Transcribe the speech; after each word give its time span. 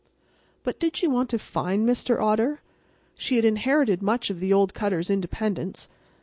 But 0.63 0.79
did 0.79 0.97
she 0.97 1.05
want 1.05 1.29
to 1.29 1.37
find 1.37 1.87
Mr. 1.87 2.19
Otter? 2.19 2.61
She 3.13 3.35
had 3.35 3.45
inherited 3.45 4.01
much 4.01 4.31
of 4.31 4.39
the 4.39 4.51
old 4.51 4.73
cutter's 4.73 5.11
independence. 5.11 5.89